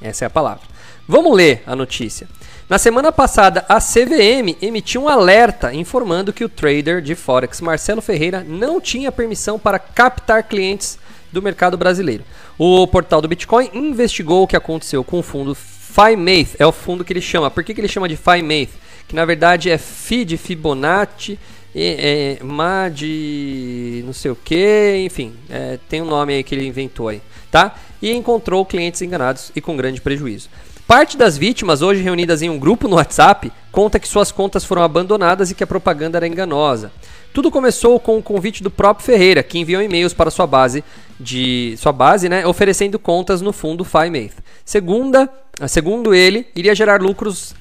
[0.00, 0.64] Essa é a palavra.
[1.06, 2.28] Vamos ler a notícia.
[2.70, 8.00] Na semana passada, a CVM emitiu um alerta informando que o trader de Forex Marcelo
[8.00, 10.96] Ferreira não tinha permissão para captar clientes
[11.32, 12.22] do mercado brasileiro.
[12.56, 17.04] O portal do Bitcoin investigou o que aconteceu com o fundo FIMATE, é o fundo
[17.04, 17.50] que ele chama.
[17.50, 18.70] Por que, que ele chama de FIMATE?
[19.08, 21.40] Que na verdade é FI de Fibonacci,
[21.74, 26.54] é, é, MA de não sei o que, enfim, é, tem um nome aí que
[26.54, 27.76] ele inventou aí, tá?
[28.00, 30.48] E encontrou clientes enganados e com grande prejuízo.
[30.90, 34.82] Parte das vítimas, hoje reunidas em um grupo no WhatsApp, conta que suas contas foram
[34.82, 36.90] abandonadas e que a propaganda era enganosa.
[37.32, 40.82] Tudo começou com o convite do próprio Ferreira, que enviou e-mails para sua base
[41.20, 44.34] de sua base, né, oferecendo contas no fundo FiMath.
[44.64, 45.32] Segunda,
[45.68, 47.54] segundo ele, iria gerar lucros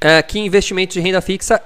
[0.00, 1.62] é, que investimentos de renda fixa,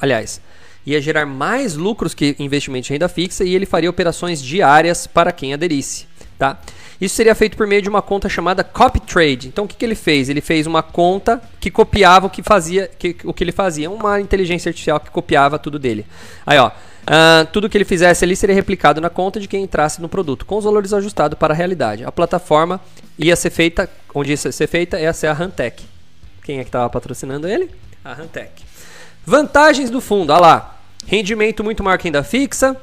[0.00, 0.40] aliás,
[0.84, 5.30] ia gerar mais lucros que investimentos de renda fixa e ele faria operações diárias para
[5.30, 6.58] quem aderisse, tá?
[7.02, 9.48] Isso seria feito por meio de uma conta chamada Copy Trade.
[9.48, 10.28] Então o que, que ele fez?
[10.28, 14.20] Ele fez uma conta que copiava o que fazia, que, o que ele fazia, uma
[14.20, 16.06] inteligência artificial que copiava tudo dele.
[16.46, 20.00] Aí ó, uh, tudo que ele fizesse ali seria replicado na conta de quem entrasse
[20.00, 22.04] no produto, com os valores ajustados para a realidade.
[22.04, 22.80] A plataforma
[23.18, 25.82] ia ser feita, onde ia ser feita, ser a Hantec.
[26.44, 27.68] Quem é que estava patrocinando ele?
[28.04, 28.62] A Hantec.
[29.26, 30.76] Vantagens do fundo, olha lá.
[31.04, 32.76] Rendimento muito maior que renda fixa,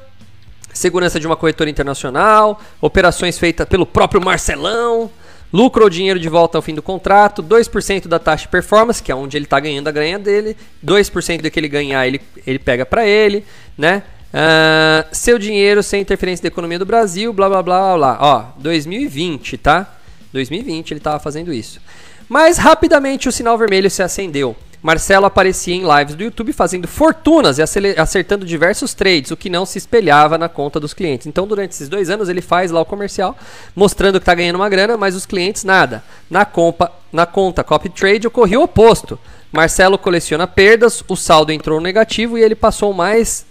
[0.72, 5.10] segurança de uma corretora internacional, operações feitas pelo próprio Marcelão,
[5.52, 9.10] lucro ou dinheiro de volta ao fim do contrato, 2% da taxa de performance, que
[9.10, 12.58] é onde ele está ganhando a ganha dele, 2% do que ele ganhar ele, ele
[12.58, 13.44] pega para ele,
[13.76, 14.02] né?
[14.32, 18.18] Uh, seu dinheiro sem interferência da economia do Brasil, blá blá blá blá.
[18.20, 19.92] Ó, 2020, tá?
[20.32, 21.80] 2020 ele estava fazendo isso.
[22.28, 24.54] Mas rapidamente o sinal vermelho se acendeu.
[24.82, 29.66] Marcelo aparecia em lives do YouTube fazendo fortunas e acertando diversos trades, o que não
[29.66, 31.26] se espelhava na conta dos clientes.
[31.26, 33.36] Então, durante esses dois anos, ele faz lá o comercial,
[33.76, 36.02] mostrando que está ganhando uma grana, mas os clientes nada.
[36.30, 39.18] Na, compa, na conta Copy Trade ocorria o oposto.
[39.52, 43.44] Marcelo coleciona perdas, o saldo entrou negativo e ele passou mais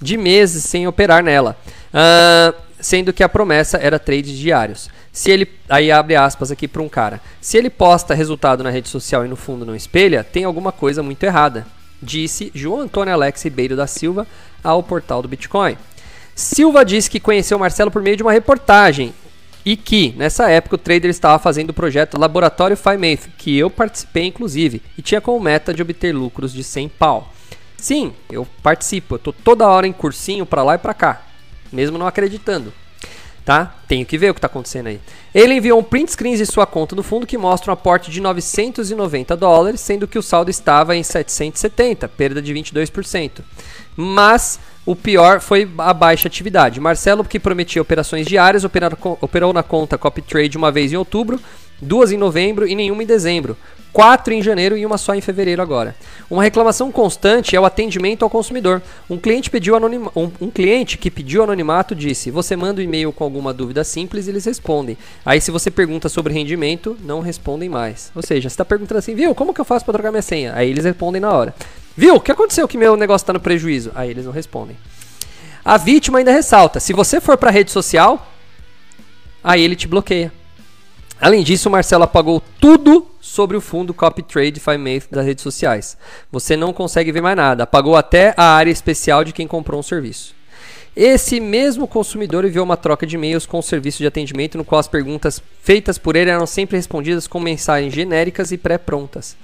[0.00, 1.56] de meses sem operar nela.
[1.88, 4.88] Uh, sendo que a promessa era trades diários.
[5.12, 7.20] Se ele aí abre aspas aqui para um cara.
[7.40, 11.02] Se ele posta resultado na rede social e no fundo não espelha, tem alguma coisa
[11.02, 11.66] muito errada,
[12.00, 14.26] disse João Antônio Alex Ribeiro da Silva
[14.62, 15.76] ao portal do Bitcoin.
[16.34, 19.12] Silva disse que conheceu Marcelo por meio de uma reportagem
[19.64, 24.24] e que, nessa época, o trader estava fazendo o projeto Laboratório FiMath, que eu participei
[24.24, 27.34] inclusive, e tinha como meta de obter lucros de 100 pau.
[27.76, 31.27] Sim, eu participo, eu tô toda hora em cursinho para lá e para cá,
[31.72, 32.72] mesmo não acreditando
[33.48, 33.74] tá?
[33.88, 35.00] Tenho que ver o que está acontecendo aí.
[35.34, 38.20] Ele enviou um print screen de sua conta no fundo que mostra um aporte de
[38.20, 43.40] 990 dólares, sendo que o saldo estava em 770, perda de 22%.
[43.96, 46.78] Mas o pior foi a baixa atividade.
[46.78, 51.40] Marcelo, que prometia operações diárias, operou na conta Copy Trade uma vez em outubro,
[51.80, 53.56] duas em novembro e nenhuma em dezembro.
[53.92, 55.96] Quatro em janeiro e uma só em fevereiro agora.
[56.30, 58.82] Uma reclamação constante é o atendimento ao consumidor.
[59.08, 60.12] Um cliente, pediu anonima...
[60.14, 64.26] um, um cliente que pediu anonimato disse: Você manda um e-mail com alguma dúvida simples
[64.26, 64.96] e eles respondem.
[65.24, 68.12] Aí, se você pergunta sobre rendimento, não respondem mais.
[68.14, 70.52] Ou seja, você está perguntando assim, viu, como que eu faço para trocar minha senha?
[70.54, 71.54] Aí eles respondem na hora.
[71.96, 73.90] Viu, o que aconteceu que meu negócio está no prejuízo?
[73.94, 74.76] Aí eles não respondem.
[75.64, 78.30] A vítima ainda ressalta: se você for para a rede social,
[79.42, 80.32] aí ele te bloqueia.
[81.20, 85.96] Além disso, Marcelo apagou tudo sobre o fundo Copy Trade Five das redes sociais.
[86.30, 87.64] Você não consegue ver mais nada.
[87.64, 90.38] Apagou até a área especial de quem comprou um serviço.
[90.94, 94.80] Esse mesmo consumidor enviou uma troca de e-mails com o serviço de atendimento, no qual
[94.80, 99.36] as perguntas feitas por ele eram sempre respondidas com mensagens genéricas e pré-prontas.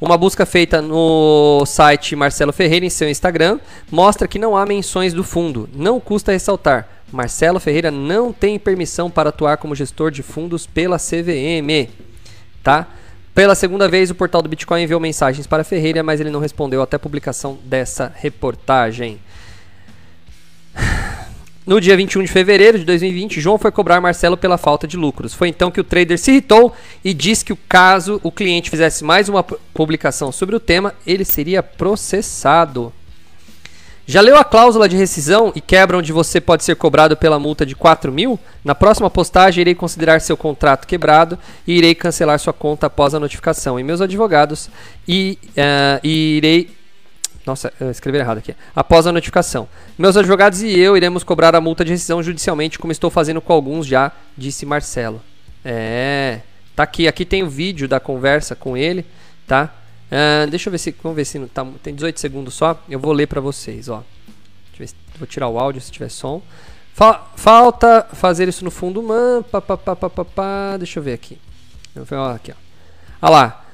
[0.00, 3.58] Uma busca feita no site Marcelo Ferreira em seu Instagram
[3.90, 5.68] mostra que não há menções do fundo.
[5.74, 6.95] Não custa ressaltar.
[7.12, 11.88] Marcelo Ferreira não tem permissão para atuar como gestor de fundos pela CVM,
[12.62, 12.88] tá?
[13.36, 16.80] Pela segunda vez, o portal do Bitcoin enviou mensagens para Ferreira, mas ele não respondeu
[16.80, 19.20] até a publicação dessa reportagem.
[21.66, 25.34] No dia 21 de fevereiro de 2020, João foi cobrar Marcelo pela falta de lucros.
[25.34, 26.72] Foi então que o trader se irritou
[27.04, 31.24] e disse que o caso o cliente fizesse mais uma publicação sobre o tema, ele
[31.24, 32.92] seria processado.
[34.08, 37.66] Já leu a cláusula de rescisão e quebra onde você pode ser cobrado pela multa
[37.66, 38.38] de 4 mil?
[38.64, 43.20] Na próxima postagem irei considerar seu contrato quebrado e irei cancelar sua conta após a
[43.20, 43.80] notificação.
[43.80, 44.70] E meus advogados
[45.08, 46.76] e, uh, e irei
[47.44, 48.54] nossa, eu escrevi errado aqui.
[48.74, 49.68] Após a notificação.
[49.96, 53.52] Meus advogados e eu iremos cobrar a multa de rescisão judicialmente, como estou fazendo com
[53.52, 55.22] alguns já, disse Marcelo.
[55.64, 56.40] É.
[56.74, 57.06] Tá aqui.
[57.08, 59.06] Aqui tem o vídeo da conversa com ele,
[59.46, 59.72] tá?
[60.06, 60.94] Uh, deixa eu ver se.
[61.02, 62.80] Vamos ver se tá, tem 18 segundos só.
[62.88, 64.04] Eu vou ler para vocês, ó.
[64.76, 66.42] Se, vou tirar o áudio se tiver som.
[66.94, 69.02] Fa falta fazer isso no fundo
[70.24, 70.76] pá.
[70.78, 71.38] Deixa eu ver aqui.
[71.94, 72.54] Eu ó, aqui, ó.
[73.22, 73.64] Olha lá.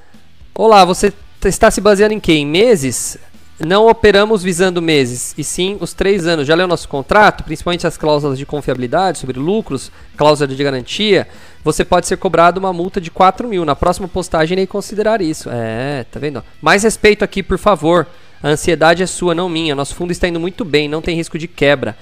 [0.54, 1.12] Olá, você
[1.44, 2.34] está se baseando em quê?
[2.34, 3.18] Em meses?
[3.64, 6.48] Não operamos visando meses, e sim os três anos.
[6.48, 11.28] Já leu nosso contrato, principalmente as cláusulas de confiabilidade sobre lucros, cláusula de garantia.
[11.62, 13.64] Você pode ser cobrado uma multa de 4 mil.
[13.64, 15.48] Na próxima postagem, irei considerar isso.
[15.48, 16.42] É, tá vendo?
[16.60, 18.08] Mais respeito aqui, por favor.
[18.42, 19.76] A ansiedade é sua, não minha.
[19.76, 21.96] Nosso fundo está indo muito bem, não tem risco de quebra.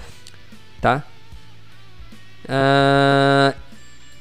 [0.80, 1.04] Tá?
[2.46, 3.54] Uh,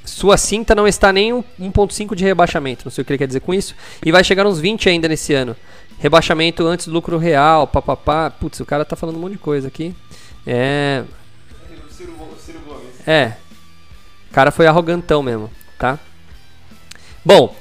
[0.04, 2.84] sua cinta não está nem 1.5 de rebaixamento.
[2.84, 3.74] Não sei o que ele quer dizer com isso.
[4.06, 5.56] E vai chegar uns 20 ainda nesse ano.
[6.00, 8.30] Rebaixamento antes do lucro real, papapá.
[8.30, 9.94] Putz, o cara tá falando um monte de coisa aqui.
[10.48, 11.04] É.
[13.06, 13.34] É.
[14.30, 16.00] O cara foi arrogantão mesmo, tá?
[17.26, 17.56] Bom,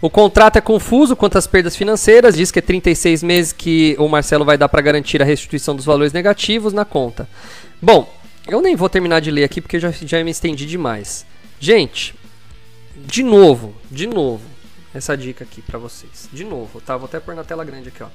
[0.00, 4.08] o contrato é confuso quanto às perdas financeiras, diz que é 36 meses que o
[4.08, 7.28] Marcelo vai dar para garantir a restituição dos valores negativos na conta.
[7.80, 8.12] Bom,
[8.48, 11.26] eu nem vou terminar de ler aqui porque já, já me estendi demais.
[11.60, 12.14] Gente,
[12.96, 14.42] de novo, de novo,
[14.94, 16.28] essa dica aqui para vocês.
[16.32, 16.96] De novo, tá?
[16.96, 18.08] Vou até pôr na tela grande aqui, ó.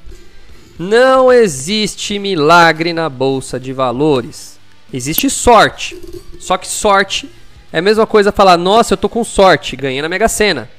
[0.80, 4.60] Não existe milagre na bolsa de valores.
[4.94, 6.00] Existe sorte.
[6.40, 7.30] Só que sorte
[7.74, 10.70] é a mesma coisa falar: "Nossa, eu tô com sorte, ganhei na Mega Sena".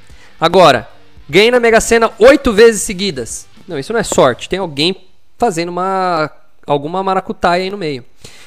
[0.41, 0.89] Agora,
[1.29, 3.47] ganhei na Mega Sena oito vezes seguidas.
[3.67, 4.49] Não, isso não é sorte.
[4.49, 6.31] Tem alguém fazendo uma
[6.65, 8.05] alguma maracutaia aí no meio.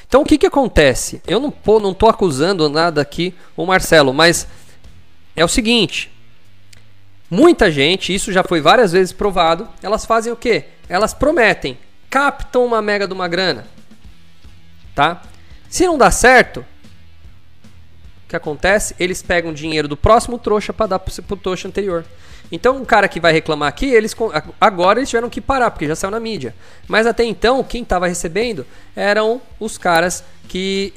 [0.07, 1.21] Então o que que acontece?
[1.25, 4.47] Eu não, pô, não tô acusando nada aqui o Marcelo, mas
[5.35, 6.11] é o seguinte,
[7.33, 10.65] Muita gente, isso já foi várias vezes provado, elas fazem o quê?
[10.89, 11.77] Elas prometem,
[12.09, 13.65] captam uma mega de uma grana.
[14.93, 15.21] Tá?
[15.69, 16.59] Se não dá certo,
[18.25, 18.93] o que acontece?
[18.99, 22.03] Eles pegam dinheiro do próximo trouxa para dar pro trouxa anterior.
[22.51, 24.13] Então, um cara que vai reclamar aqui, eles
[24.59, 26.53] agora eles tiveram que parar, porque já saiu na mídia.
[26.85, 30.93] Mas até então, quem estava recebendo eram os caras que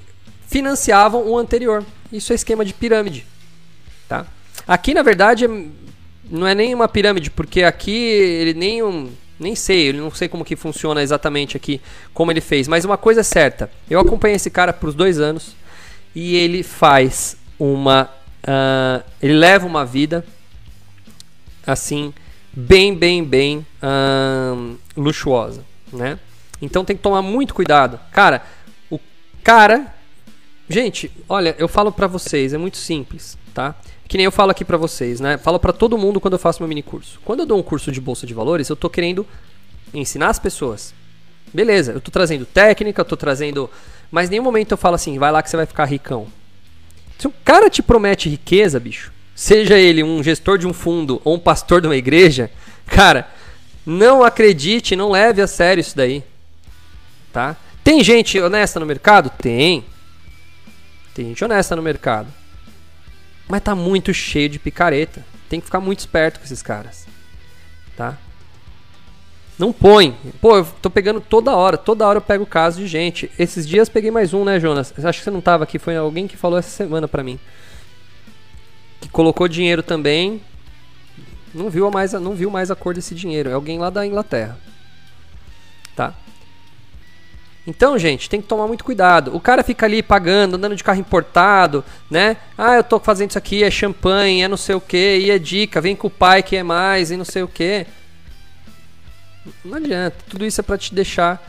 [0.49, 1.85] financiavam o anterior.
[2.11, 3.25] Isso é esquema de pirâmide.
[4.09, 4.27] Tá?
[4.67, 5.47] Aqui, na verdade,
[6.31, 10.29] não é nem uma pirâmide, porque aqui ele nem um, nem sei, ele não sei
[10.29, 11.81] como que funciona exatamente aqui,
[12.13, 15.55] como ele fez, mas uma coisa é certa, eu acompanhei esse cara por dois anos
[16.15, 18.11] e ele faz uma,
[18.43, 20.25] uh, ele leva uma vida
[21.67, 22.13] assim
[22.53, 26.19] bem, bem, bem uh, luxuosa, né?
[26.63, 28.43] Então tem que tomar muito cuidado, cara.
[28.91, 29.01] O
[29.43, 29.93] cara,
[30.69, 33.75] gente, olha, eu falo para vocês, é muito simples, tá?
[34.09, 35.39] Que nem eu falo aqui para vocês, né?
[35.39, 37.21] Falo para todo mundo quando eu faço meu mini curso.
[37.25, 39.27] Quando eu dou um curso de bolsa de valores, eu tô querendo
[39.93, 40.95] ensinar as pessoas.
[41.53, 43.71] Beleza, eu tô trazendo técnica, eu tô trazendo,
[44.11, 46.27] mas nenhum momento eu falo assim, vai lá que você vai ficar ricão.
[47.19, 51.37] Se o cara te promete riqueza, bicho, seja ele um gestor de um fundo ou
[51.37, 52.51] um pastor de uma igreja,
[52.87, 53.29] cara,
[53.87, 56.23] não acredite, não leve a sério isso daí.
[57.33, 57.57] Tá?
[57.83, 59.31] Tem gente honesta no mercado?
[59.31, 59.85] Tem.
[61.15, 62.29] Tem gente honesta no mercado.
[63.49, 65.25] Mas tá muito cheio de picareta.
[65.49, 67.07] Tem que ficar muito esperto com esses caras.
[67.97, 68.17] Tá?
[69.59, 70.17] Não põe.
[70.41, 71.77] Pô, eu tô pegando toda hora.
[71.77, 73.31] Toda hora eu pego caso de gente.
[73.39, 74.93] Esses dias peguei mais um, né, Jonas?
[75.05, 75.79] Acho que você não tava aqui.
[75.79, 77.39] Foi alguém que falou essa semana pra mim.
[79.01, 80.41] Que colocou dinheiro também.
[81.55, 83.51] Não viu mais, não viu mais a cor desse dinheiro.
[83.51, 84.59] É alguém lá da Inglaterra.
[85.95, 86.15] Tá?
[87.67, 89.35] Então, gente, tem que tomar muito cuidado.
[89.35, 92.37] O cara fica ali pagando, andando de carro importado, né?
[92.59, 95.39] Ah, eu tô fazendo isso aqui, é champanhe, é não sei o que, e é
[95.39, 97.87] dica, vem com o pai que é mais, e não sei o que.
[99.65, 100.17] Não adianta.
[100.29, 101.43] Tudo isso é para te deixar,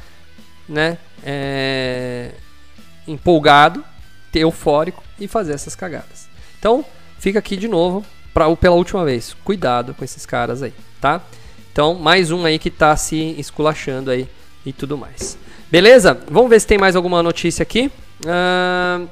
[0.70, 0.97] né?
[1.24, 2.32] É,
[3.07, 3.84] empolgado,
[4.34, 6.28] eufórico e fazer essas cagadas.
[6.59, 6.86] Então,
[7.20, 9.36] fica aqui de novo pra, pela última vez.
[9.43, 11.22] Cuidado com esses caras aí, tá?
[11.72, 14.30] Então, mais um aí que tá se esculachando aí
[14.66, 15.38] e tudo mais.
[15.70, 16.20] Beleza?
[16.30, 17.91] Vamos ver se tem mais alguma notícia aqui.
[18.22, 19.09] Uh,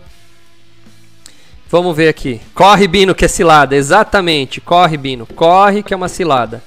[1.68, 2.40] vamos ver aqui.
[2.54, 3.76] Corre, Bino, que é cilada.
[3.76, 4.62] Exatamente.
[4.62, 5.26] Corre, Bino.
[5.26, 6.64] Corre, que é uma cilada.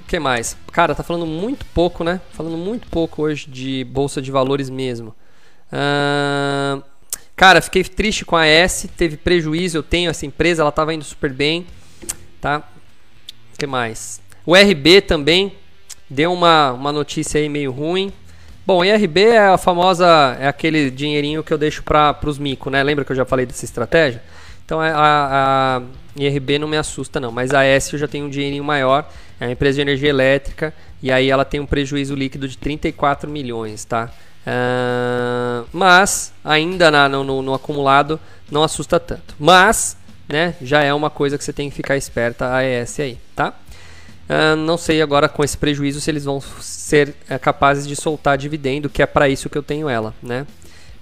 [0.00, 0.56] O que mais?
[0.70, 2.20] Cara, tá falando muito pouco, né?
[2.32, 5.14] Falando muito pouco hoje de bolsa de valores mesmo.
[5.72, 6.82] Uh,
[7.34, 9.78] cara, fiquei triste com a S, teve prejuízo.
[9.78, 11.66] Eu tenho essa empresa, ela tava indo super bem,
[12.40, 12.62] tá?
[13.52, 14.20] O que mais?
[14.46, 15.52] O RB também
[16.14, 18.12] deu uma, uma notícia aí meio ruim.
[18.66, 22.82] Bom, IRB é a famosa, é aquele dinheirinho que eu deixo para os mico, né?
[22.82, 24.22] Lembra que eu já falei dessa estratégia?
[24.64, 25.82] Então a, a, a
[26.16, 29.06] IRB não me assusta não, mas a S eu já tenho um dinheirinho maior
[29.40, 33.28] é uma empresa de energia elétrica e aí ela tem um prejuízo líquido de 34
[33.28, 34.10] milhões, tá?
[34.46, 39.34] Uh, mas ainda na, no, no, acumulado não assusta tanto.
[39.38, 39.96] Mas,
[40.28, 43.54] né, já é uma coisa que você tem que ficar esperta a ES aí, tá?
[44.24, 48.38] Uh, não sei agora com esse prejuízo se eles vão ser é, capazes de soltar
[48.38, 50.46] dividendo, que é para isso que eu tenho ela, né?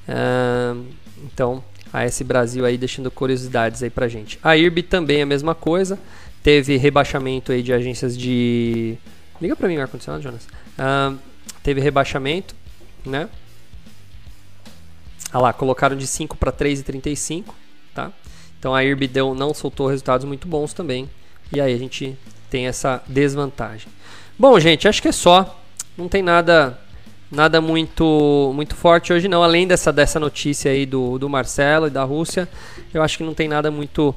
[0.08, 0.84] Uh,
[1.22, 1.62] então,
[1.92, 4.38] a S Brasil aí deixando curiosidades aí pra gente.
[4.42, 5.98] A IRB também é a mesma coisa.
[6.42, 8.96] Teve rebaixamento aí de agências de.
[9.40, 10.48] Liga para mim o ar-condicionado, Jonas.
[10.78, 11.16] Uh,
[11.62, 12.54] teve rebaixamento,
[13.04, 13.28] né?
[15.32, 17.44] Ah lá, colocaram de 5 para 3,35,
[17.94, 18.12] tá?
[18.58, 21.08] Então a IRB deu, não soltou resultados muito bons também.
[21.52, 22.16] E aí a gente
[22.52, 23.88] tem essa desvantagem.
[24.38, 25.58] Bom, gente, acho que é só.
[25.96, 26.78] Não tem nada
[27.30, 31.90] nada muito muito forte hoje não, além dessa dessa notícia aí do, do Marcelo e
[31.90, 32.46] da Rússia.
[32.92, 34.14] Eu acho que não tem nada muito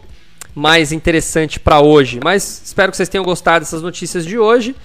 [0.54, 2.20] mais interessante para hoje.
[2.22, 4.76] Mas espero que vocês tenham gostado dessas notícias de hoje.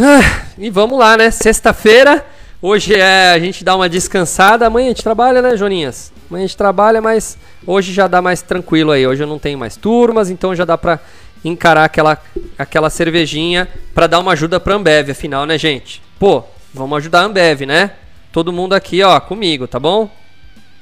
[0.00, 1.30] Ah, e vamos lá, né?
[1.30, 2.26] Sexta-feira.
[2.60, 4.66] Hoje é a gente dá uma descansada.
[4.66, 6.12] Amanhã a gente trabalha, né, Joninhas?
[6.28, 9.06] Amanhã a gente trabalha, mas hoje já dá mais tranquilo aí.
[9.06, 10.98] Hoje eu não tenho mais turmas, então já dá pra
[11.44, 12.18] encarar aquela,
[12.58, 16.02] aquela cervejinha pra dar uma ajuda pra Ambev, afinal, né, gente?
[16.18, 17.92] Pô, vamos ajudar a Ambev, né?
[18.30, 20.10] Todo mundo aqui, ó, comigo, tá bom?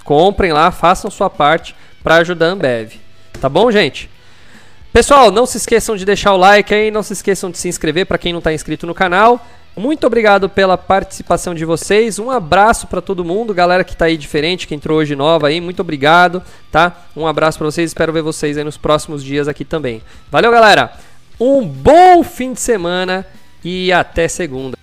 [0.04, 2.92] Comprem lá, façam sua parte para ajudar a Ambev.
[3.40, 4.10] Tá bom, gente?
[4.92, 8.06] Pessoal, não se esqueçam de deixar o like aí, não se esqueçam de se inscrever
[8.06, 9.44] para quem não está inscrito no canal.
[9.76, 12.18] Muito obrigado pela participação de vocês.
[12.18, 15.60] Um abraço para todo mundo, galera que está aí diferente, que entrou hoje nova aí.
[15.60, 17.04] Muito obrigado, tá?
[17.16, 17.90] Um abraço para vocês.
[17.90, 20.02] Espero ver vocês aí nos próximos dias aqui também.
[20.30, 20.92] Valeu, galera.
[21.38, 23.26] Um bom fim de semana
[23.64, 24.76] e até segunda.